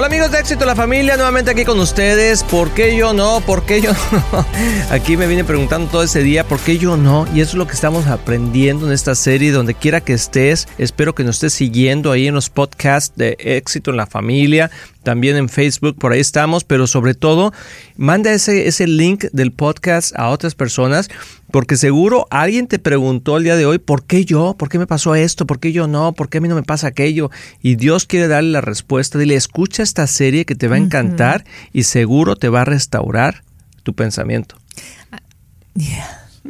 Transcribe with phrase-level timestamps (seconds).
[0.00, 2.42] Hola amigos de Éxito la Familia, nuevamente aquí con ustedes.
[2.42, 3.42] ¿Por qué yo no?
[3.42, 4.46] ¿Por qué yo no?
[4.90, 7.26] Aquí me vine preguntando todo ese día, ¿por qué yo no?
[7.34, 10.68] Y eso es lo que estamos aprendiendo en esta serie, donde quiera que estés.
[10.78, 14.70] Espero que nos estés siguiendo ahí en los podcasts de Éxito en la Familia
[15.02, 17.52] también en Facebook, por ahí estamos, pero sobre todo,
[17.96, 21.08] manda ese, ese link del podcast a otras personas,
[21.50, 24.54] porque seguro alguien te preguntó el día de hoy, ¿por qué yo?
[24.58, 25.46] ¿Por qué me pasó esto?
[25.46, 26.12] ¿Por qué yo no?
[26.12, 27.30] ¿Por qué a mí no me pasa aquello?
[27.62, 29.18] Y Dios quiere darle la respuesta.
[29.18, 33.42] Dile, escucha esta serie que te va a encantar y seguro te va a restaurar
[33.82, 34.56] tu pensamiento.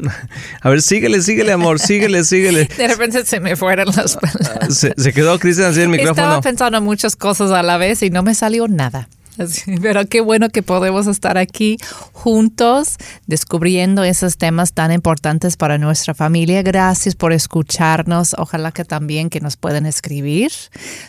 [0.61, 2.69] A ver, síguele, síguele, amor, síguele, síguele.
[2.77, 4.87] De repente se me fueron las palabras.
[4.97, 6.23] Se, quedó Cristian así el micrófono.
[6.23, 9.09] Estaba pensando muchas cosas a la vez y no me salió nada.
[9.83, 11.79] Pero qué bueno que podemos estar aquí
[12.12, 16.63] juntos descubriendo esos temas tan importantes para nuestra familia.
[16.63, 18.35] Gracias por escucharnos.
[18.39, 20.51] Ojalá que también que nos puedan escribir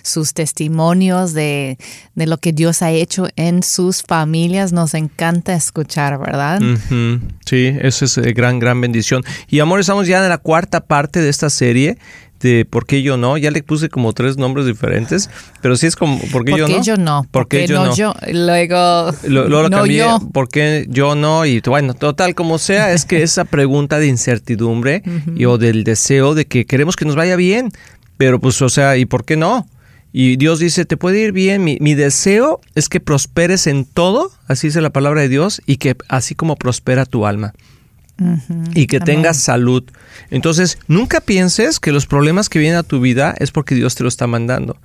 [0.04, 1.78] sus testimonios de,
[2.16, 4.74] lo que Dios ha hecho en sus familias.
[4.74, 6.62] Nos encanta escuchar, ¿verdad?
[7.46, 9.24] Sí, eso es eh, gran, gran bendición.
[9.48, 11.98] Y amor, estamos ya en la cuarta parte de esta serie
[12.42, 13.38] de por qué yo no.
[13.38, 15.30] Ya le puse como tres nombres diferentes,
[15.62, 16.84] pero sí es como ¿por qué, yo, no?
[16.84, 17.26] yo no?
[17.32, 17.96] ¿Por qué yo no?
[17.96, 20.20] Yo, luego lo, luego no cambié, yo.
[20.34, 21.46] ¿por qué yo no?
[21.46, 25.04] Y bueno, total, como sea, es que esa pregunta de incertidumbre
[25.36, 27.72] y, o del deseo de que queremos que nos vaya bien,
[28.18, 29.68] pero pues, o sea, ¿y por qué no?
[30.14, 34.30] Y Dios dice, te puede ir bien, mi, mi, deseo es que prosperes en todo,
[34.46, 37.54] así dice la palabra de Dios, y que así como prospera tu alma
[38.76, 39.84] y que tengas salud.
[40.30, 44.04] Entonces, nunca pienses que los problemas que vienen a tu vida es porque Dios te
[44.04, 44.78] lo está mandando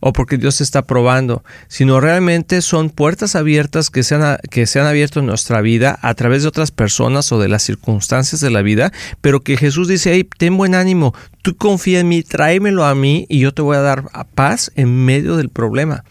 [0.00, 4.66] o porque Dios te está probando, sino realmente son puertas abiertas que se han, que
[4.66, 8.40] se han abierto en nuestra vida a través de otras personas o de las circunstancias
[8.40, 12.22] de la vida, pero que Jesús dice, hey, ten buen ánimo, tú confía en mí,
[12.22, 14.04] tráemelo a mí y yo te voy a dar
[14.34, 16.04] paz en medio del problema.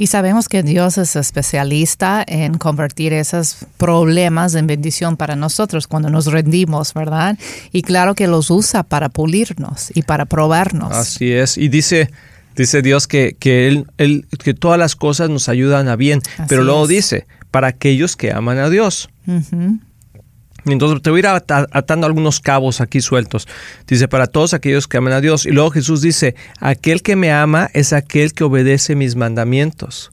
[0.00, 6.08] Y sabemos que Dios es especialista en convertir esos problemas en bendición para nosotros cuando
[6.08, 7.36] nos rendimos, ¿verdad?
[7.72, 10.92] Y claro que los usa para pulirnos y para probarnos.
[10.92, 11.58] Así es.
[11.58, 12.12] Y dice,
[12.54, 16.86] dice Dios que, que, él, que todas las cosas nos ayudan a bien, pero luego
[16.86, 19.10] dice, para aquellos que aman a Dios.
[20.72, 23.48] Entonces te voy a ir atando algunos cabos aquí sueltos.
[23.86, 25.46] Dice, para todos aquellos que aman a Dios.
[25.46, 30.12] Y luego Jesús dice, aquel que me ama es aquel que obedece mis mandamientos.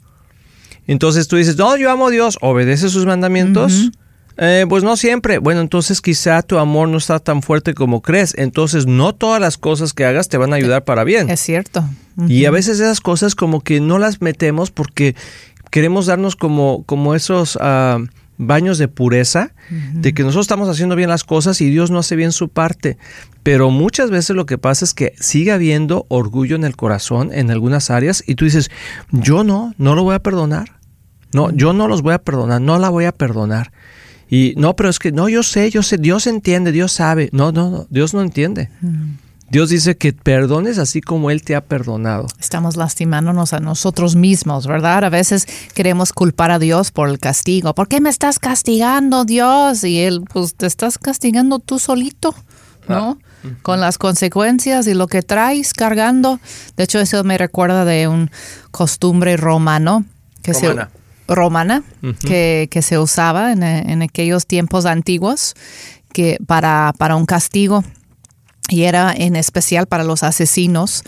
[0.87, 3.91] Entonces tú dices, no, yo amo a Dios, obedece sus mandamientos.
[4.37, 5.37] Eh, pues no siempre.
[5.37, 8.33] Bueno, entonces quizá tu amor no está tan fuerte como crees.
[8.37, 11.29] Entonces no todas las cosas que hagas te van a ayudar para bien.
[11.29, 11.83] Es cierto.
[12.27, 15.15] Y a veces esas cosas como que no las metemos porque
[15.71, 17.57] queremos darnos como, como esos...
[17.61, 17.99] Ah,
[18.37, 19.53] baños de pureza,
[19.93, 22.97] de que nosotros estamos haciendo bien las cosas y Dios no hace bien su parte.
[23.43, 27.51] Pero muchas veces lo que pasa es que sigue habiendo orgullo en el corazón en
[27.51, 28.71] algunas áreas y tú dices,
[29.11, 30.79] yo no, no lo voy a perdonar.
[31.33, 33.71] No, yo no los voy a perdonar, no la voy a perdonar.
[34.29, 37.29] Y no, pero es que no, yo sé, yo sé, Dios entiende, Dios sabe.
[37.31, 38.69] No, no, no Dios no entiende.
[39.49, 42.27] Dios dice que perdones así como Él te ha perdonado.
[42.39, 45.03] Estamos lastimándonos a nosotros mismos, ¿verdad?
[45.03, 47.75] A veces queremos culpar a Dios por el castigo.
[47.75, 49.83] ¿Por qué me estás castigando, Dios?
[49.83, 52.33] Y Él, pues te estás castigando tú solito,
[52.87, 53.19] ¿no?
[53.43, 56.39] Ah, Con las consecuencias y lo que traes cargando.
[56.75, 58.31] De hecho, eso me recuerda de un
[58.71, 60.05] costumbre romano
[60.41, 60.89] que romana.
[60.91, 61.83] se romana
[62.25, 65.55] que, que, se usaba en, en, aquellos tiempos antiguos
[66.13, 67.83] que para, para un castigo
[68.69, 71.03] y era en especial para los asesinos,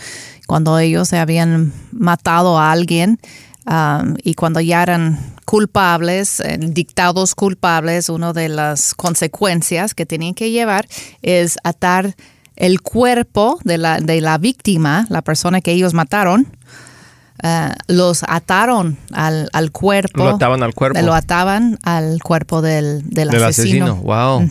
[0.46, 3.18] cuando ellos habían matado a alguien
[3.66, 10.34] um, y cuando ya eran culpables, eh, dictados culpables, una de las consecuencias que tenían
[10.34, 10.86] que llevar
[11.22, 12.14] es atar
[12.56, 16.48] el cuerpo de la, de la víctima, la persona que ellos mataron,
[17.42, 20.24] uh, los ataron al, al, cuerpo.
[20.24, 21.00] Lo ataban al cuerpo.
[21.00, 23.96] Lo ataban al cuerpo del, del, del asesino.
[23.96, 24.50] Wow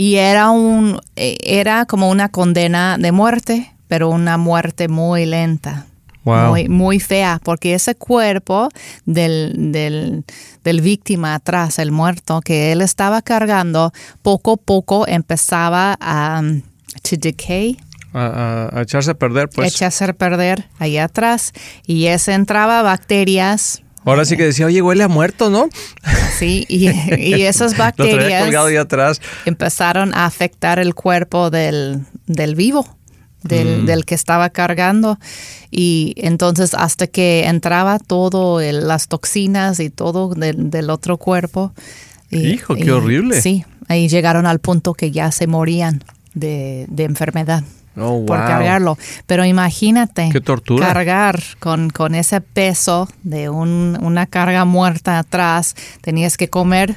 [0.00, 5.86] y era un eh, era como una condena de muerte, pero una muerte muy lenta.
[6.22, 8.68] Muy, muy fea, porque ese cuerpo
[9.04, 10.24] del, del,
[10.62, 13.92] del, víctima atrás, el muerto, que él estaba cargando,
[14.22, 16.62] poco a poco empezaba a um,
[17.10, 17.78] decay,
[18.12, 19.74] a, echarse a perder, pues.
[19.74, 21.52] Echarse a perder allá atrás.
[21.86, 25.68] Y ese entraba bacterias Ahora sí que decía, oye, huele a muerto, ¿no?
[26.38, 26.86] Sí, y,
[27.44, 29.20] esas bacterias atrás.
[29.44, 32.06] empezaron a afectar el cuerpo del,
[32.56, 32.86] vivo,
[33.42, 33.84] mm.
[33.84, 35.18] del, que estaba cargando.
[35.70, 41.74] Y entonces hasta que entraba todo las toxinas y todo del, otro cuerpo.
[42.30, 43.40] Hijo, qué horrible.
[43.42, 46.02] Sí, ahí llegaron al punto que ya se morían
[46.32, 47.64] de, de enfermedad.
[47.96, 48.96] Oh, por cargarlo.
[49.26, 50.86] Pero imagínate Qué tortura.
[50.86, 55.74] cargar con, con ese peso de un- una carga muerta atrás.
[56.00, 56.96] Tenías que comer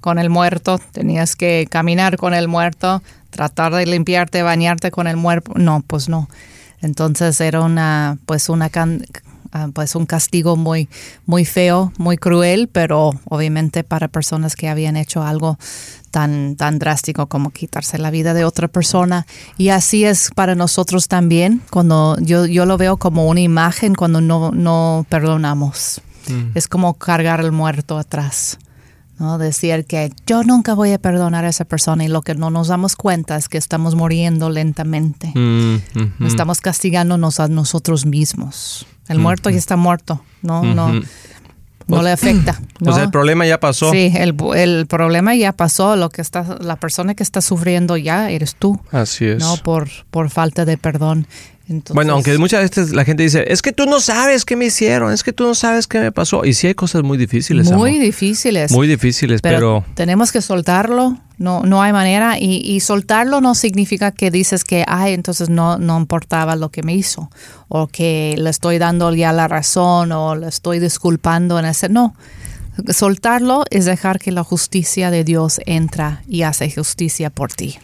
[0.00, 5.16] con el muerto, tenías que caminar con el muerto, tratar de limpiarte, bañarte con el
[5.16, 5.52] muerto.
[5.56, 6.28] No, pues no.
[6.80, 9.04] Entonces era una, pues una can-
[9.52, 10.88] ah, pues un castigo muy,
[11.26, 15.58] muy feo, muy cruel, pero obviamente para personas que habían hecho algo
[16.10, 19.26] tan, tan drástico como quitarse la vida de otra persona.
[19.56, 24.20] Y así es para nosotros también, cuando yo, yo lo veo como una imagen cuando
[24.20, 26.00] no, no perdonamos.
[26.54, 28.56] Es como cargar el muerto atrás.
[29.20, 29.38] ¿No?
[29.38, 32.68] Decir que yo nunca voy a perdonar a esa persona y lo que no nos
[32.68, 35.30] damos cuenta es que estamos muriendo lentamente.
[35.34, 36.24] Mm.
[36.26, 38.86] Estamos castigándonos a nosotros mismos.
[39.08, 41.00] El muerto ya está muerto, no, no,
[41.86, 42.60] no le afecta.
[42.80, 43.04] O sea, ¿no?
[43.04, 43.90] el problema ya pasó.
[43.90, 45.96] Sí, el, el problema ya pasó.
[45.96, 49.38] Lo que está, la persona que está sufriendo ya eres tú, Así es.
[49.38, 51.26] no por, por falta de perdón.
[51.70, 54.66] Entonces, Bueno, aunque muchas veces la gente dice, es que tú no sabes qué me
[54.66, 56.44] hicieron, es que tú no sabes qué me pasó.
[56.44, 57.70] Y sí hay cosas muy difíciles.
[57.70, 58.02] muy amor.
[58.02, 58.72] difíciles.
[58.72, 61.16] Muy difíciles, pero, pero, tenemos que soltarlo.
[61.38, 62.40] No, no hay manera.
[62.40, 66.82] Y, y soltarlo no significa que dices que, ay, entonces no, no importaba lo que
[66.82, 67.30] me hizo.
[67.68, 71.88] O que le estoy dando ya la razón o le estoy disculpando en ese.
[71.88, 72.16] No.
[72.88, 77.78] Soltarlo es dejar que la justicia de Dios entra y hace justicia por ti.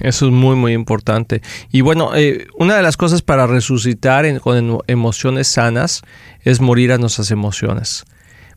[0.00, 1.42] Eso es muy, muy importante.
[1.72, 6.02] Y bueno, eh, una de las cosas para resucitar con emo- emociones sanas
[6.42, 8.04] es morir a nuestras emociones.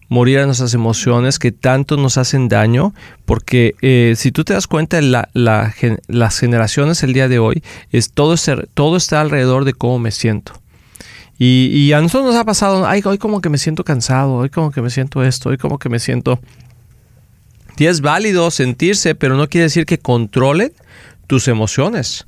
[0.10, 2.94] Morir a nuestras emociones que tanto nos hacen daño,
[3.26, 8.36] porque eh, si tú te das cuenta, las generaciones el día de hoy, es todo,
[8.74, 10.54] todo está alrededor de cómo me siento.
[11.40, 14.50] Y, y a nosotros nos ha pasado, ay, hoy como que me siento cansado, hoy
[14.50, 16.40] como que me siento esto, hoy como que me siento...
[17.78, 20.74] Y es válido sentirse, pero no quiere decir que controlen
[21.28, 22.26] tus emociones.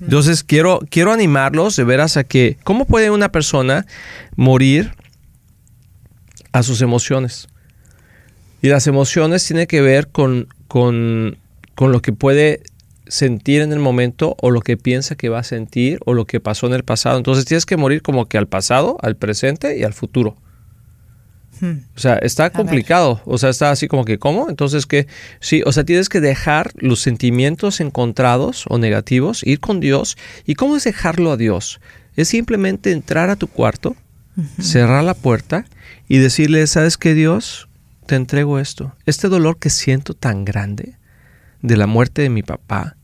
[0.00, 3.86] Entonces quiero, quiero animarlos de veras a que, ¿cómo puede una persona
[4.34, 4.92] morir
[6.50, 7.46] a sus emociones?
[8.62, 11.38] Y las emociones tienen que ver con, con,
[11.76, 12.62] con lo que puede
[13.06, 16.40] sentir en el momento o lo que piensa que va a sentir o lo que
[16.40, 17.16] pasó en el pasado.
[17.16, 20.36] Entonces tienes que morir como que al pasado, al presente y al futuro.
[21.62, 23.20] O sea, está complicado.
[23.24, 24.48] O sea, está así como que, ¿cómo?
[24.48, 25.06] Entonces, que
[25.40, 30.16] Sí, o sea, tienes que dejar los sentimientos encontrados o negativos, ir con Dios.
[30.46, 31.80] ¿Y cómo es dejarlo a Dios?
[32.16, 33.96] Es simplemente entrar a tu cuarto,
[34.60, 35.66] cerrar la puerta
[36.08, 37.68] y decirle, ¿sabes qué, Dios?
[38.06, 38.94] Te entrego esto.
[39.06, 40.96] Este dolor que siento tan grande
[41.62, 42.96] de la muerte de mi papá,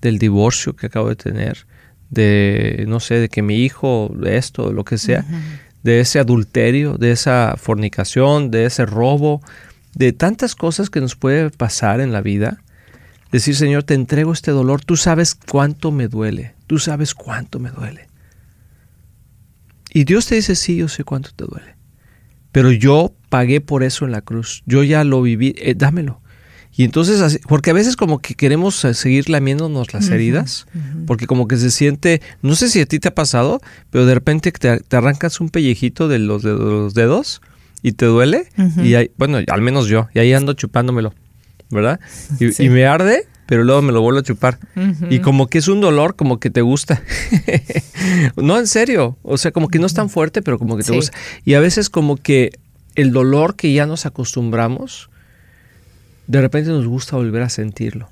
[0.00, 1.66] del divorcio que acabo de tener,
[2.10, 5.24] de, no sé, de que mi hijo, de esto, lo que sea,
[5.82, 9.40] de ese adulterio, de esa fornicación, de ese robo,
[9.94, 12.62] de tantas cosas que nos puede pasar en la vida.
[13.30, 17.70] Decir, Señor, te entrego este dolor, tú sabes cuánto me duele, tú sabes cuánto me
[17.70, 18.08] duele.
[19.92, 21.76] Y Dios te dice, sí, yo sé cuánto te duele.
[22.50, 26.21] Pero yo pagué por eso en la cruz, yo ya lo viví, eh, dámelo.
[26.74, 30.66] Y entonces, así- porque a veces como que queremos eh, seguir lamiéndonos las heridas,
[31.06, 33.60] porque como que se siente, no sé si a ti te ha pasado,
[33.90, 37.42] pero de repente te, te arrancas un pellejito de los, de los dedos
[37.82, 38.48] y te duele,
[38.82, 41.12] y ahí- bueno, al menos yo, y ahí ando chupándomelo,
[41.70, 42.00] ¿verdad?
[42.40, 42.64] Y, Sí.
[42.64, 44.58] y me arde, pero luego me lo vuelvo a chupar.
[45.10, 47.02] Y como que es un dolor como que te gusta.
[48.36, 50.88] no, en serio, o sea, como que no es tan fuerte, pero como que te
[50.90, 50.94] Sí.
[50.96, 51.16] gusta.
[51.44, 52.52] Y a veces como que
[52.94, 55.10] el dolor que ya nos acostumbramos,
[56.26, 58.08] de repente nos gusta volver a sentirlo.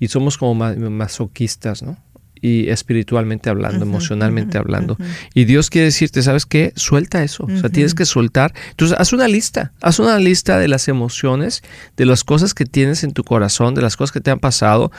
[0.00, 1.96] Y somos como ma- masoquistas, ¿no?
[2.40, 4.98] Y espiritualmente hablando, emocionalmente hablando.
[5.32, 6.72] Y Dios quiere decirte, ¿sabes qué?
[6.76, 7.44] Suelta eso.
[7.44, 8.52] O sea, tienes que soltar.
[8.70, 9.72] Entonces, haz una lista.
[9.80, 11.62] Haz una lista de las emociones,
[11.96, 14.92] de las cosas que tienes en tu corazón, de las cosas que te han pasado,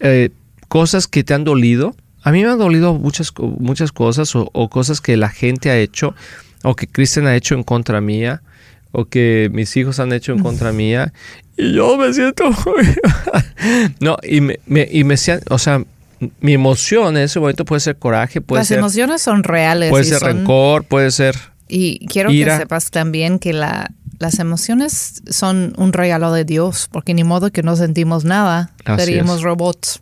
[0.00, 0.30] eh,
[0.68, 1.94] cosas que te han dolido.
[2.22, 5.76] A mí me han dolido muchas, muchas cosas o, o cosas que la gente ha
[5.76, 6.14] hecho
[6.64, 8.42] o que Cristian ha hecho en contra mía
[8.92, 11.12] o que mis hijos han hecho en contra mía
[11.56, 12.44] y yo me siento
[14.00, 15.16] no y me, me- y me
[15.50, 15.82] o sea
[16.40, 19.90] mi emoción en ese momento puede ser coraje puede Las ser emociones son reales.
[19.90, 21.36] puede y ser son- rencor puede ser
[21.68, 22.54] Y quiero ira.
[22.54, 27.52] que sepas también que la, las emociones son un regalo de Dios, porque ni modo
[27.52, 29.42] que no sentimos nada, Así seríamos es.
[29.42, 30.00] robots.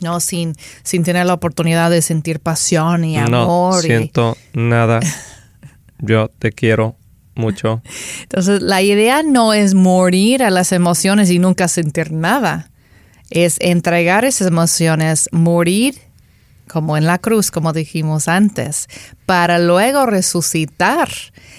[0.00, 0.54] No, sin,
[0.84, 3.84] sin tener la oportunidad de sentir pasión y no amor.
[3.84, 5.00] y- siento nada
[5.98, 6.96] yo te quiero
[7.40, 7.82] mucho
[8.22, 12.70] Entonces, la idea no es morir a las emociones y nunca sentir nada.
[13.30, 15.94] Es entregar esas emociones, morir
[16.68, 18.86] como en la cruz, como dijimos antes,
[19.26, 21.08] para luego resucitar.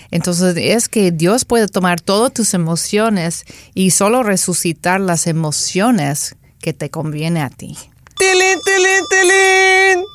[0.09, 6.73] Entonces, es que Dios puede tomar todas tus emociones y solo resucitar las emociones que
[6.73, 7.77] te conviene a ti.
[8.17, 10.05] ¡Tilín, tilín, tilín!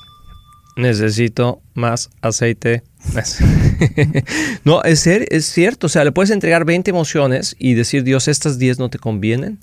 [0.77, 2.85] necesito más aceite.
[4.65, 5.87] no, es, ser, es cierto.
[5.87, 9.59] O sea, le puedes entregar 20 emociones y decir, Dios, estas 10 no te convienen.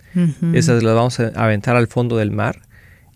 [0.53, 2.61] Esas las vamos a aventar al fondo del mar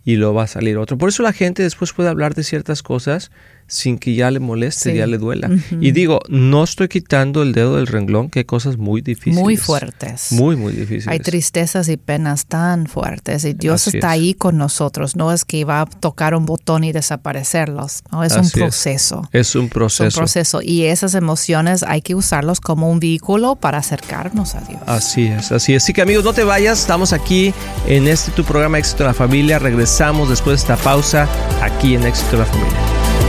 [0.03, 0.97] y lo va a salir otro.
[0.97, 3.31] Por eso la gente después puede hablar de ciertas cosas
[3.67, 5.49] sin que ya le moleste, ya le duela.
[5.79, 9.39] Y digo, no estoy quitando el dedo del renglón, que hay cosas muy difíciles.
[9.39, 10.31] Muy fuertes.
[10.31, 11.07] Muy, muy difíciles.
[11.07, 15.15] Hay tristezas y penas tan fuertes y Dios está ahí con nosotros.
[15.15, 18.03] No es que va a tocar un botón y desaparecerlos.
[18.11, 19.27] No, es un proceso.
[19.31, 19.55] Es.
[19.55, 20.05] un proceso.
[20.05, 20.61] Es un proceso.
[20.61, 24.81] Y esas emociones hay que usarlos como un vehículo para acercarnos a Dios.
[24.85, 25.83] Así es, así es.
[25.83, 26.79] Así que amigos, no te vayas.
[26.79, 27.53] Estamos aquí
[27.87, 29.59] en este tu programa Éxito en la Familia.
[29.59, 31.27] Regresamos después de esta pausa
[31.61, 33.26] aquí en Éxito en la Familia.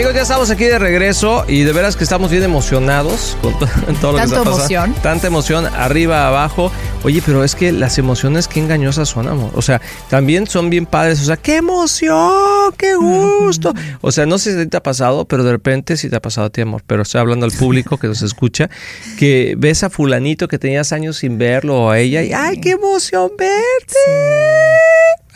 [0.00, 3.52] Amigos, ya estamos aquí de regreso y de veras que estamos bien emocionados con
[4.00, 4.94] todo, lo que está emoción.
[5.02, 6.72] Tanta emoción arriba, abajo.
[7.02, 9.50] Oye, pero es que las emociones qué engañosas son, amor.
[9.54, 11.20] O sea, también son bien padres.
[11.20, 13.74] O sea, qué emoción, qué gusto.
[14.00, 16.46] O sea, no sé si te ha pasado, pero de repente sí te ha pasado
[16.46, 16.82] a ti, amor.
[16.86, 18.70] Pero estoy hablando al público que nos escucha,
[19.18, 22.70] que ves a fulanito que tenías años sin verlo o a ella y ¡ay, qué
[22.70, 23.98] emoción verte!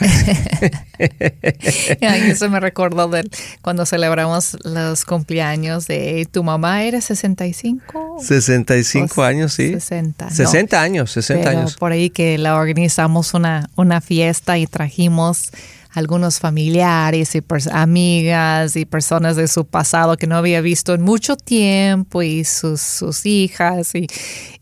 [2.01, 3.29] eso me recordó de
[3.63, 8.17] cuando celebramos los cumpleaños de tu mamá, ¿era 65?
[8.21, 9.73] 65 años, sí.
[9.73, 10.31] 60.
[10.31, 11.77] 60 años, 60 años.
[11.77, 15.51] Por ahí que la organizamos una, una fiesta y trajimos
[15.95, 21.37] algunos familiares y amigas y personas de su pasado que no había visto en mucho
[21.37, 24.07] tiempo y sus, sus hijas y,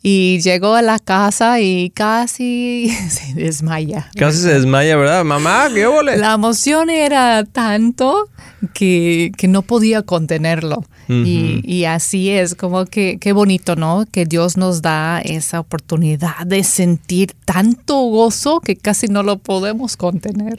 [0.03, 4.11] y llegó a la casa y casi se desmaya.
[4.17, 5.25] Casi se desmaya, ¿verdad?
[5.25, 6.19] Mamá, qué ole.
[6.19, 8.29] La emoción era tanto
[8.75, 10.85] que, que no podía contenerlo.
[11.09, 14.05] y, y, así es, como que qué bonito, ¿no?
[14.11, 19.97] Que Dios nos da esa oportunidad de sentir tanto gozo que casi no lo podemos
[19.97, 20.59] contener.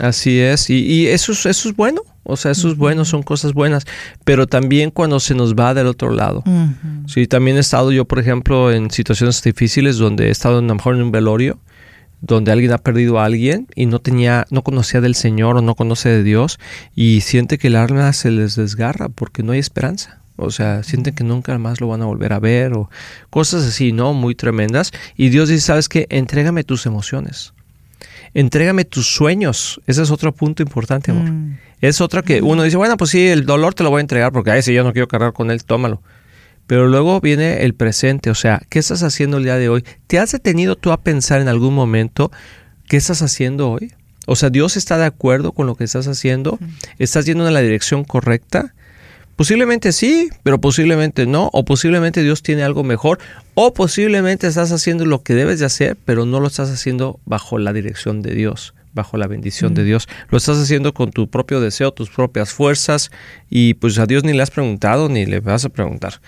[0.00, 2.02] Así es, y, y eso, eso es bueno.
[2.28, 3.84] O sea, eso es bueno, son cosas buenas,
[4.24, 6.42] pero también cuando se nos va del otro lado.
[7.06, 10.74] Sí, también he estado yo, por ejemplo, en situaciones difíciles donde he estado a lo
[10.74, 11.60] mejor en un velorio,
[12.20, 15.76] donde alguien ha perdido a alguien y no tenía, no conocía del Señor o no
[15.76, 16.58] conoce de Dios
[16.96, 20.20] y siente que el alma se les desgarra porque no hay esperanza.
[20.36, 22.90] O sea, sienten que nunca más lo van a volver a ver o
[23.30, 24.12] cosas así, ¿no?
[24.12, 24.90] Muy tremendas.
[25.16, 26.06] Y Dios dice, ¿sabes qué?
[26.10, 27.54] Entrégame tus emociones.
[28.36, 29.80] Entrégame tus sueños.
[29.86, 31.30] Ese es otro punto importante, amor.
[31.30, 31.58] Mm.
[31.80, 34.30] Es otra que uno dice, bueno, pues sí, el dolor te lo voy a entregar
[34.30, 36.02] porque a ese yo no quiero cargar con él, tómalo.
[36.66, 39.86] Pero luego viene el presente, o sea, ¿qué estás haciendo el día de hoy?
[40.06, 42.30] ¿Te has detenido tú a pensar en algún momento
[42.88, 43.94] qué estás haciendo hoy?
[44.26, 46.58] O sea, Dios está de acuerdo con lo que estás haciendo,
[46.98, 48.74] estás yendo en la dirección correcta.
[49.36, 53.18] Posiblemente sí, pero posiblemente no, o posiblemente Dios tiene algo mejor,
[53.54, 57.58] o posiblemente estás haciendo lo que debes de hacer, pero no lo estás haciendo bajo
[57.58, 60.08] la dirección de Dios bajo la bendición de Dios.
[60.30, 63.12] Lo estás haciendo con tu propio deseo, tus propias fuerzas
[63.48, 66.20] y pues a Dios ni le has preguntado ni le vas a preguntar.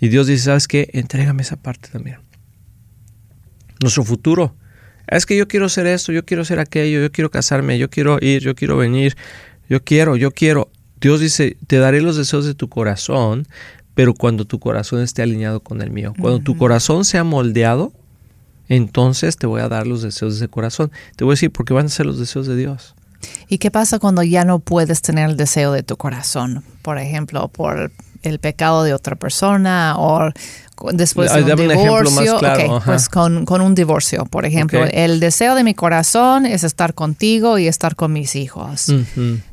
[0.00, 0.90] Y Dios dice, ¿sabes qué?
[0.92, 2.18] Entrégame esa parte también.
[3.80, 4.54] Nuestro futuro.
[5.06, 8.18] Es que yo quiero ser esto, yo quiero ser aquello, yo quiero casarme, yo quiero
[8.20, 9.16] ir, yo quiero venir,
[9.68, 10.70] yo quiero, yo quiero.
[11.02, 13.46] Dios dice, te daré los deseos de tu corazón,
[13.94, 16.14] pero cuando tu corazón esté alineado con el mío.
[16.18, 17.92] Cuando tu corazón sea moldeado,
[18.68, 20.92] entonces te voy a dar los deseos de ese corazón.
[21.16, 22.94] Te voy a decir, porque van a ser los deseos de Dios.
[23.48, 26.64] ¿Y qué pasa cuando ya no puedes tener el deseo de tu corazón?
[26.82, 27.92] Por ejemplo, por
[28.22, 30.30] el pecado de otra persona o
[30.92, 32.40] después de un divorcio.
[32.84, 34.84] pues con, un divorcio, por ejemplo.
[34.84, 38.86] El deseo de mi corazón es estar contigo y estar con mis hijos.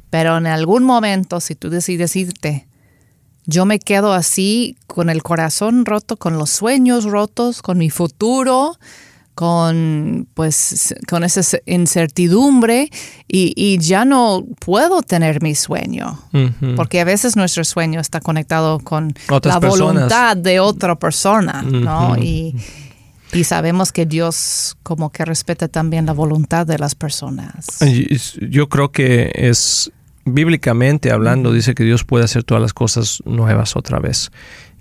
[0.10, 2.68] Pero en algún momento, si tú decides irte,
[3.46, 8.78] yo me quedo así con el corazón roto, con los sueños rotos, con mi futuro,
[9.40, 12.90] con pues con esa incertidumbre
[13.26, 16.20] y, ya no puedo tener mi sueño.
[16.76, 19.14] Porque a veces nuestro sueño está conectado con
[19.44, 22.18] la voluntad de otra persona ¿no?
[22.18, 22.54] y,
[23.32, 27.66] y, sabemos que Dios como que respeta también la voluntad de las personas.
[28.42, 29.90] Yo creo que es
[30.34, 34.32] bíblicamente hablando dice que Dios puede hacer todas las cosas nuevas otra vez.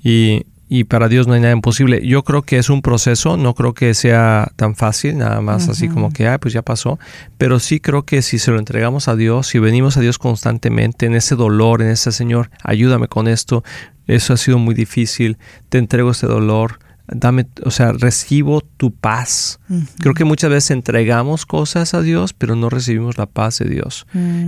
[0.02, 2.06] Y y para Dios no hay nada imposible.
[2.06, 5.88] Yo creo que es un proceso, no creo que sea tan fácil, nada más así
[5.88, 6.98] como que, ah, pues ya pasó,
[7.38, 11.06] pero sí creo que si se lo entregamos a Dios, si venimos a Dios constantemente
[11.06, 13.64] en ese dolor, en ese Señor, ayúdame con esto,
[14.06, 15.38] eso ha sido muy difícil,
[15.70, 19.60] te entrego este dolor, dame, o sea, recibo tu paz.
[19.98, 24.06] Creo que muchas veces entregamos cosas a Dios, pero no recibimos la paz de Dios.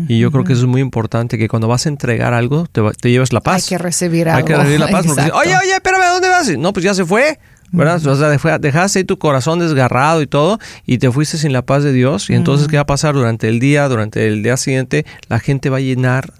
[0.08, 2.82] Y yo creo que eso es muy importante, que cuando vas a entregar algo, te,
[3.00, 3.64] te llevas la paz.
[3.64, 4.38] Hay que recibir algo.
[4.38, 5.06] Hay que recibir la paz.
[5.06, 6.58] Porque, oye, oye, espérame, ¿dónde vas?
[6.58, 7.38] No, pues ya se fue.
[7.72, 8.04] ¿verdad?
[8.04, 11.84] O sea, dejaste ahí tu corazón desgarrado y todo, y te fuiste sin la paz
[11.84, 12.28] de Dios.
[12.30, 13.88] Y entonces, ¿qué va a pasar durante el día?
[13.88, 16.32] Durante el día siguiente, la gente va a llenar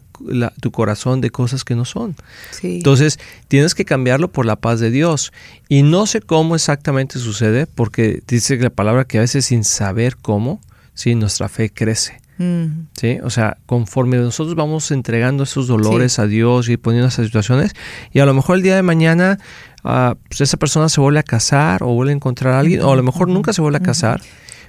[0.61, 2.17] tu corazón de cosas que no son.
[2.63, 5.33] Entonces, tienes que cambiarlo por la paz de Dios.
[5.69, 10.17] Y no sé cómo exactamente sucede, porque dice la palabra que a veces sin saber
[10.17, 10.61] cómo,
[10.95, 12.21] sí, nuestra fe crece.
[12.39, 12.89] Mm.
[12.99, 13.19] ¿Sí?
[13.23, 17.73] O sea, conforme nosotros vamos entregando esos dolores a Dios y poniendo esas situaciones,
[18.13, 19.39] y a lo mejor el día de mañana
[19.85, 22.93] uh, pues esa persona se vuelve a casar o vuelve a encontrar a alguien, o
[22.93, 24.23] a lo mejor nunca se vuelve a casar,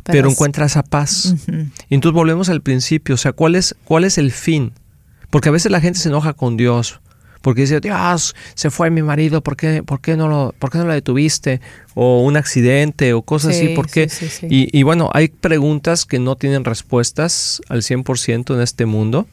[0.04, 1.36] pero, encuentra esa paz.
[1.90, 4.74] Y entonces volvemos al principio, o sea, ¿cuál es, cuál es el fin?
[5.32, 7.02] Porque a veces la gente se enoja con Dios.
[7.42, 10.78] Porque dice, Dios, se fue mi marido, ¿por qué, por qué, no, lo, por qué
[10.78, 11.60] no lo detuviste?
[11.96, 14.08] O un accidente o cosas así, ¿por qué?
[14.44, 19.26] y, y, bueno, hay preguntas que no tienen respuestas al 100% en este mundo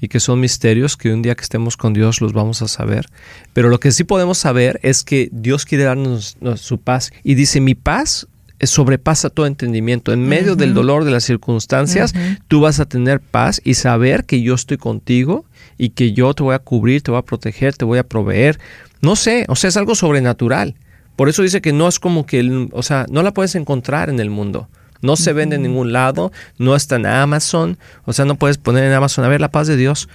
[0.00, 3.06] y que son misterios que un día que estemos con Dios los vamos a saber.
[3.52, 7.60] Pero lo que sí podemos saber es que Dios quiere darnos su paz y dice,
[7.60, 8.26] mi paz
[8.60, 10.12] sobrepasa todo entendimiento.
[10.12, 12.14] En medio del dolor de las circunstancias,
[12.48, 15.44] tú vas a tener paz y saber que yo estoy contigo
[15.76, 18.58] y que yo te voy a cubrir, te voy a proteger, te voy a proveer.
[19.00, 20.76] No sé, o sea, es algo sobrenatural.
[21.16, 24.20] Por eso dice que no es como que, o sea, no la puedes encontrar en
[24.20, 24.68] el mundo.
[25.00, 28.84] No se vende en ningún lado, no está en Amazon, o sea, no puedes poner
[28.84, 30.08] en Amazon, a ver, la paz de Dios.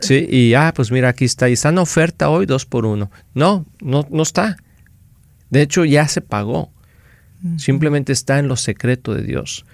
[0.00, 3.10] Sí, y ah, pues mira, aquí está, y está en oferta hoy dos por uno.
[3.34, 4.56] No, no, no está.
[5.50, 6.70] De hecho, ya se pagó.
[7.56, 9.64] Simplemente está en lo secreto de Dios.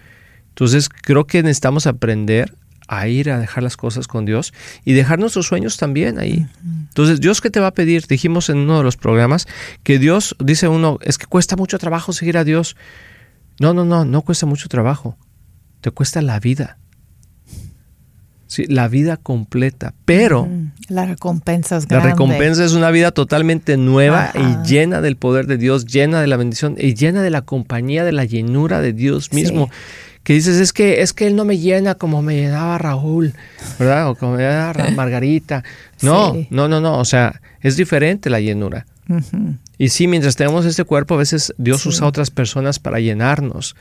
[0.51, 2.55] Entonces, creo que necesitamos aprender
[2.89, 4.53] a ir a dejar las cosas con Dios
[4.85, 6.47] y dejar nuestros sueños también ahí.
[6.65, 8.07] Entonces, Dios qué te va a pedir?
[8.07, 9.47] Dijimos en uno de los programas
[9.83, 12.77] que Dios dice uno, es que cuesta mucho trabajo seguir a Dios.
[13.59, 15.17] No, no, no, no cuesta mucho trabajo.
[15.81, 16.79] Te cuesta la vida.
[18.47, 20.49] Sí, la vida completa, pero...
[20.89, 25.57] La recompensa es La recompensa es una vida totalmente nueva y llena del poder de
[25.59, 29.33] Dios, llena de la bendición y llena de la compañía, de la llenura de Dios
[29.33, 29.69] mismo.
[30.23, 33.35] Que dices, es que, es que Él no me llena como me llenaba Raúl,
[33.79, 34.11] ¿verdad?
[34.11, 35.63] O como me llenaba Margarita.
[36.03, 36.99] No, no, no, no.
[36.99, 38.87] O sea, es diferente la llenura.
[39.79, 43.77] Y sí, mientras tenemos este cuerpo, a veces Dios usa a otras personas para llenarnos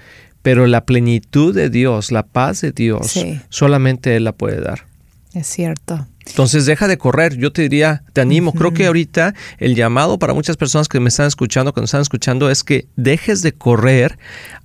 [0.45, 4.86] pero la plenitud de Dios, la paz de Dios, solamente Él la puede dar.
[5.34, 6.05] Es cierto.
[6.23, 10.36] Entonces deja de correr, yo te diría, te animo, creo que ahorita el llamado para
[10.36, 14.19] muchas personas que me están escuchando, que nos están escuchando, es que dejes de correr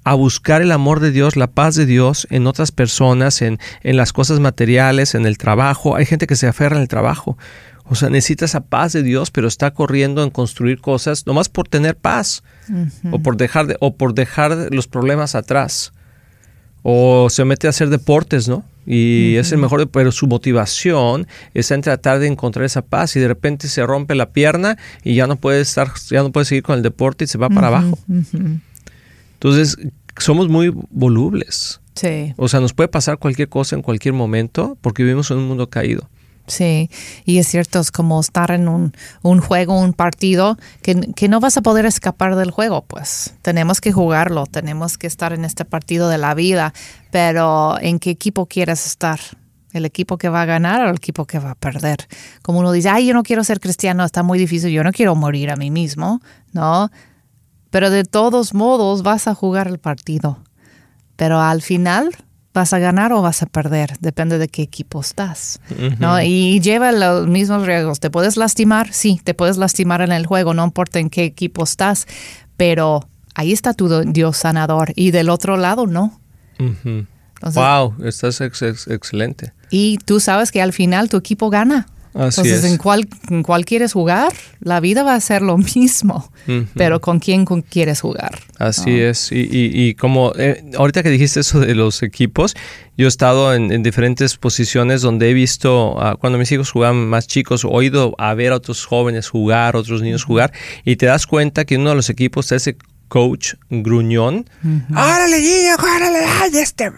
[0.05, 3.97] a buscar el amor de Dios, la paz de Dios en otras personas, en, en
[3.97, 5.97] las cosas materiales, en el trabajo.
[5.97, 7.39] Hay gente que se aferra en el trabajo.
[7.91, 11.67] O sea, necesita esa paz de Dios, pero está corriendo en construir cosas nomás por
[11.67, 12.45] tener paz
[13.11, 15.93] o por dejar de, o por dejar los problemas atrás.
[16.85, 18.65] O se mete a hacer deportes, ¿no?
[18.87, 23.21] Y es el mejor, pero su motivación está en tratar de encontrar esa paz y
[23.21, 26.63] de repente se rompe la pierna y ya no puede estar, ya no puede seguir
[26.63, 27.99] con el deporte y se va para abajo.
[29.35, 29.77] Entonces,
[30.17, 31.81] somos muy volubles.
[31.97, 32.35] Sí.
[32.37, 35.69] O sea, nos puede pasar cualquier cosa en cualquier momento porque vivimos en un mundo
[35.69, 36.09] caído.
[36.51, 36.91] Sí,
[37.25, 41.39] y es cierto, es como estar en un, un juego, un partido, que, que, no
[41.39, 45.65] vas a poder escapar del juego, pues tenemos que jugarlo, tenemos que estar en este
[45.65, 46.75] partido de la vida,
[47.13, 49.21] pero ¿en qué equipo quieres estar?
[49.73, 52.09] ¿El equipo que va a ganar o el equipo que va a perder?
[52.43, 55.15] Como uno dice, ay, yo no quiero ser cristiano, está muy difícil, yo no quiero
[55.15, 56.21] morir a mí mismo,
[56.53, 56.91] ¿no?
[57.71, 60.43] Pero de todos modos vas a jugar el partido.
[61.15, 62.11] Pero al final
[62.53, 65.61] vas a ganar o vas a perder, depende de qué equipo estás,
[65.99, 66.21] ¿no?
[66.21, 68.01] Y lleva los mismos riesgos.
[68.01, 71.63] Te puedes lastimar, sí, te puedes lastimar en el juego, no importa en qué equipo
[71.63, 72.07] estás,
[72.57, 76.21] pero ahí está tu Dios sanador y del otro lado no.
[77.55, 79.53] wow, estás excelente.
[79.71, 81.87] Y tú sabes que al final tu equipo gana.
[82.15, 84.33] Entonces, ¿en cuál, ¿en cuál quieres jugar?
[84.61, 86.33] La vida va a ser lo mismo,
[86.75, 88.39] pero ¿con quién quieres jugar?
[88.59, 89.31] Así es.
[89.31, 92.55] Y, y, como eh, ahorita que dijiste eso de los equipos,
[92.97, 97.65] yo he estado en, diferentes posiciones donde he visto, cuando mis hijos jugaban más chicos,
[97.65, 100.53] he oído a ver a otros jóvenes jugar, otros niños jugar,
[100.85, 102.75] y te das cuenta que uno de los equipos es
[103.11, 104.49] coach gruñón.
[104.91, 105.75] ¡Órale, niño!
[105.79, 106.21] ¡Órale!
[106.41, 106.91] ¡Ay, este!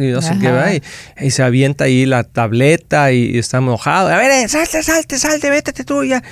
[0.00, 0.72] Y no sé qué va.
[0.74, 4.08] Y, se avienta ahí la tableta y, está enojado.
[4.08, 6.24] A ver, eh, salte, salte, salte, métete tú ya.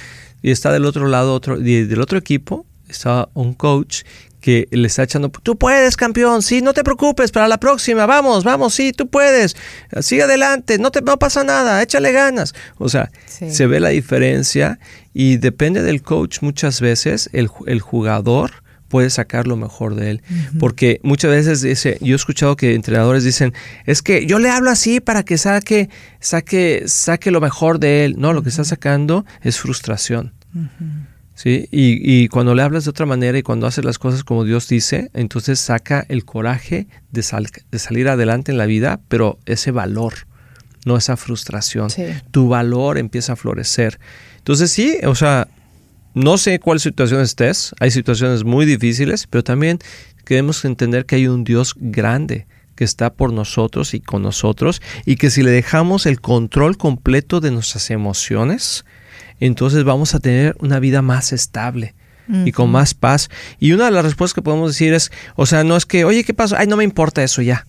[0.43, 4.03] Y está del otro lado, otro, del otro equipo, está un coach
[4.41, 8.45] que le está echando, tú puedes, campeón, sí, no te preocupes, para la próxima, vamos,
[8.45, 9.57] vamos, sí, tú puedes,
[10.01, 12.55] sigue adelante, no te no pasa nada, échale ganas.
[12.79, 14.79] O sea, se ve la diferencia
[15.13, 20.23] y depende del coach muchas veces, el, el jugador puede sacar lo mejor de él.
[20.59, 24.71] Porque muchas veces dice, yo he escuchado que entrenadores dicen, es que yo le hablo
[24.71, 28.17] así para que saque, saque, saque lo mejor de él.
[28.19, 30.33] No, lo que está sacando es frustración.
[31.35, 31.69] ¿Sí?
[31.71, 34.67] Y, y, cuando le hablas de otra manera y cuando haces las cosas como Dios
[34.67, 37.25] dice, entonces saca el coraje de,
[37.71, 40.15] de salir adelante en la vida, pero ese valor,
[40.85, 41.91] no esa frustración.
[42.33, 44.01] Tu valor empieza a florecer.
[44.39, 45.47] Entonces sí, o sea,
[46.19, 49.79] no sé cuál situación estés, hay situaciones muy difíciles, pero también
[50.25, 55.15] queremos entender que hay un Dios grande que está por nosotros y con nosotros y
[55.15, 58.85] que si le dejamos el control completo de nuestras emociones,
[59.39, 61.95] entonces vamos a tener una vida más estable
[62.45, 63.31] y con más paz.
[63.61, 66.25] Y una de las respuestas que podemos decir es, o sea, no es que, oye,
[66.25, 66.57] ¿qué pasa?
[66.59, 67.65] Ay, no me importa eso ya.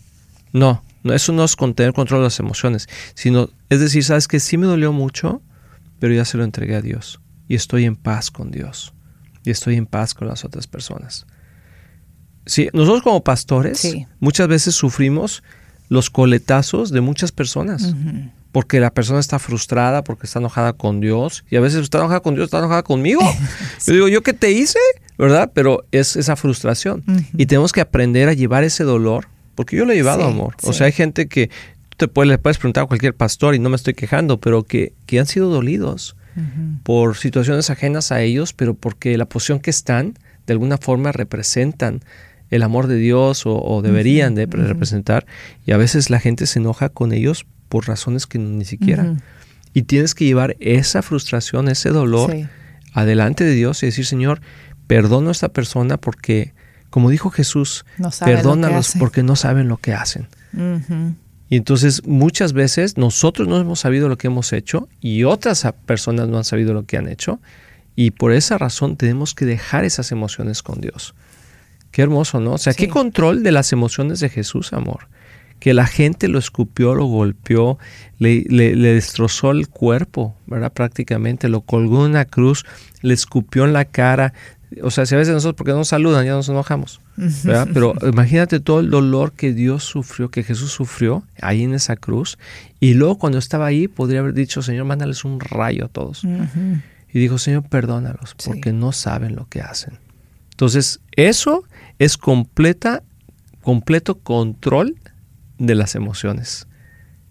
[0.54, 4.28] No, no eso no es con tener control de las emociones, sino, es decir, sabes
[4.28, 5.44] que sí me dolió mucho,
[6.00, 8.94] pero ya se lo entregué a Dios y estoy en paz con Dios
[9.44, 11.26] y estoy en paz con las otras personas.
[12.46, 15.44] Sí, nosotros como pastores muchas veces sufrimos
[15.90, 17.94] los coletazos de muchas personas.
[18.52, 21.44] Porque la persona está frustrada, porque está enojada con Dios.
[21.52, 23.22] Y a veces está enojada con Dios, está enojada conmigo.
[23.86, 24.80] Yo digo, ¿yo qué te hice?
[25.20, 25.52] ¿Verdad?
[25.54, 27.04] Pero es esa frustración.
[27.38, 29.28] Y tenemos que aprender a llevar ese dolor.
[29.54, 30.56] Porque yo lo he llevado, amor.
[30.64, 31.50] O sea, hay gente que
[31.98, 34.94] tú te le puedes preguntar a cualquier pastor y no me estoy quejando, pero que,
[35.06, 36.16] que han sido dolidos
[36.84, 40.14] por situaciones ajenas a ellos, pero porque la posición que están
[40.48, 42.02] de alguna forma representan
[42.50, 45.26] el amor de Dios o, deberían de representar.
[45.66, 49.16] Y a veces la gente se enoja con ellos por razones que ni siquiera.
[49.74, 52.36] Y tienes que llevar esa frustración, ese dolor
[52.94, 54.42] adelante de Dios y decir, Señor,
[54.88, 56.54] perdono a esta persona porque,
[56.90, 57.86] como dijo Jesús,
[58.26, 60.28] perdónalos porque no saben lo que hacen.
[61.50, 66.28] Y entonces muchas veces nosotros no hemos sabido lo que hemos hecho y otras personas
[66.28, 67.40] no han sabido lo que han hecho.
[67.96, 71.16] Y por esa razón tenemos que dejar esas emociones con Dios.
[71.92, 72.54] Qué hermoso, ¿no?
[72.54, 75.08] O sea, qué control de las emociones de Jesús, amor.
[75.60, 77.80] Que la gente lo escupió, lo golpeó,
[78.20, 80.72] le, le, le destrozó el cuerpo, ¿verdad?
[80.72, 82.64] Prácticamente, lo colgó en una cruz,
[83.02, 84.34] le escupió en la cara,
[84.84, 87.68] o sea, si a veces nosotros porque no nos saludan ya nos enojamos, ¿verdad?
[87.74, 92.38] Pero imagínate todo el dolor que Dios sufrió, que Jesús sufrió ahí en esa cruz.
[92.80, 96.24] Y luego cuando estaba ahí podría haber dicho, Señor, mándales un rayo a todos.
[96.24, 99.98] Y dijo, Señor, perdónalos porque no saben lo que hacen.
[100.52, 101.64] Entonces, eso
[101.98, 103.02] es completa,
[103.64, 104.98] completo control
[105.58, 106.68] de las emociones.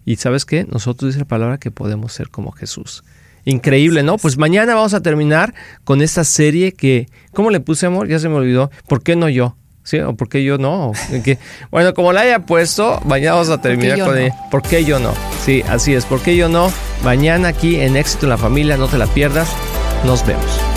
[0.03, 0.65] Y sabes qué?
[0.65, 3.03] Nosotros dice la palabra que podemos ser como Jesús.
[3.45, 4.17] Increíble, ¿no?
[4.17, 8.07] Pues mañana vamos a terminar con esta serie que, ¿cómo le puse amor?
[8.07, 8.71] Ya se me olvidó.
[8.87, 9.55] ¿Por qué no yo?
[9.83, 9.99] ¿Sí?
[9.99, 10.91] ¿O por qué yo no?
[11.71, 14.35] Bueno, como la haya puesto, mañana vamos a terminar con ella.
[14.51, 15.13] ¿Por qué yo no?
[15.43, 16.05] Sí, así es.
[16.05, 16.71] ¿Por qué yo no?
[17.03, 19.49] Mañana aquí en Éxito en la Familia, no te la pierdas.
[20.05, 20.68] Nos vemos.